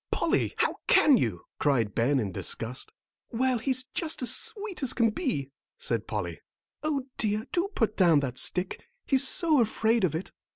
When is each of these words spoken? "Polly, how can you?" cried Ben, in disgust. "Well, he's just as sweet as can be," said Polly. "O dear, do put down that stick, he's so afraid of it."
"Polly, 0.11 0.55
how 0.57 0.77
can 0.87 1.15
you?" 1.15 1.45
cried 1.59 1.93
Ben, 1.93 2.19
in 2.19 2.31
disgust. 2.31 2.91
"Well, 3.29 3.59
he's 3.59 3.83
just 3.93 4.23
as 4.23 4.35
sweet 4.35 4.81
as 4.81 4.93
can 4.95 5.11
be," 5.11 5.51
said 5.77 6.07
Polly. 6.07 6.41
"O 6.81 7.03
dear, 7.19 7.45
do 7.51 7.67
put 7.75 7.97
down 7.97 8.19
that 8.21 8.39
stick, 8.39 8.81
he's 9.05 9.27
so 9.27 9.61
afraid 9.61 10.03
of 10.03 10.15
it." 10.15 10.31